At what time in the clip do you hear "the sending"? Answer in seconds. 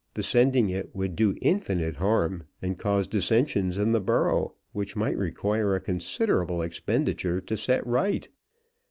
0.15-0.71